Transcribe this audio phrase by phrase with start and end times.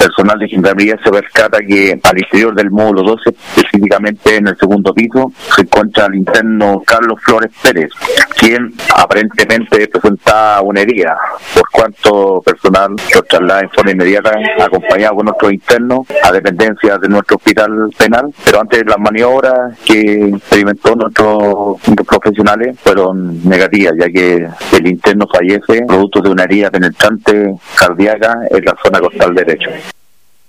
[0.00, 4.94] personal de gendarmería se percata que al interior del módulo 12, específicamente en el segundo
[4.94, 7.90] piso, se encuentra el interno Carlos Flores Pérez,
[8.38, 11.14] quien aparentemente presenta una herida,
[11.54, 17.08] por cuanto personal lo traslada en forma inmediata, acompañado con nuestros internos, a dependencias de
[17.08, 24.48] nuestro hospital penal, pero antes las maniobras que experimentó nuestros, profesionales fueron negativas, ya que
[24.76, 29.70] el interno fallece producto de una herida penetrante cardíaca en la zona costal derecho.